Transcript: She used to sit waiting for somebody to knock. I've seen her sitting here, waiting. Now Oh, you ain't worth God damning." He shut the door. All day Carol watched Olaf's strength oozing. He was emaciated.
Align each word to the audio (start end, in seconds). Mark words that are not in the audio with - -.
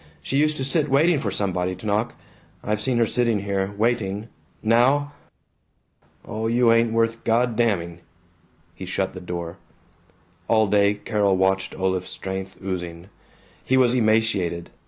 She 0.23 0.37
used 0.37 0.57
to 0.57 0.63
sit 0.63 0.89
waiting 0.89 1.19
for 1.19 1.29
somebody 1.29 1.75
to 1.75 1.85
knock. 1.85 2.15
I've 2.63 2.81
seen 2.81 2.97
her 2.97 3.05
sitting 3.05 3.41
here, 3.41 3.71
waiting. 3.77 4.29
Now 4.63 5.13
Oh, 6.25 6.47
you 6.47 6.71
ain't 6.73 6.91
worth 6.91 7.23
God 7.23 7.55
damning." 7.55 7.99
He 8.73 8.87
shut 8.87 9.13
the 9.13 9.21
door. 9.21 9.57
All 10.47 10.65
day 10.65 10.95
Carol 10.95 11.37
watched 11.37 11.77
Olaf's 11.77 12.09
strength 12.09 12.55
oozing. 12.63 13.09
He 13.63 13.77
was 13.77 13.93
emaciated. 13.93 14.71